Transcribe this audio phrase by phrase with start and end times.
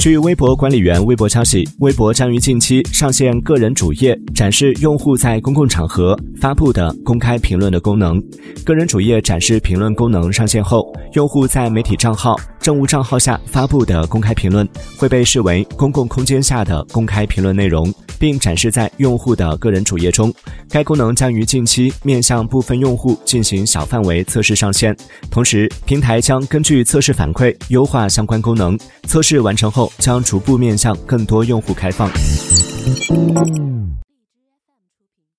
[0.00, 8.18] 据微博管理员微博消息，微博将于近期上线个人主页，展示用户在公共场合发布的公开评论的功能。
[8.64, 20.32] 个人主页展示评论功能上线后，用户在媒体账号、政务账号下发布的公开评论会被视为公共空间下的公开评论内容，并展示在用户的个人主页中。
[20.68, 24.94] 该功能将于近期面向部分用户进行小范围测试上线，
[25.30, 28.78] 同时平台将根据测试反馈优化相关功能。
[29.04, 32.10] 测试完成后，将逐步面向更多用户开放。